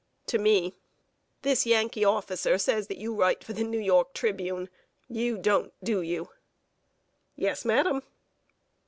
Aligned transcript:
(To 0.25 0.39
me:) 0.39 0.73
"This 1.43 1.67
Yankee 1.67 2.03
officer 2.03 2.57
says 2.57 2.87
that 2.87 2.97
you 2.97 3.13
write 3.13 3.43
for 3.43 3.53
The 3.53 3.63
New 3.63 3.77
York 3.79 4.15
Tribune. 4.15 4.67
You 5.07 5.37
don't, 5.37 5.71
do 5.83 6.01
you?" 6.01 6.29
"Yes, 7.35 7.63
madam." 7.65 8.01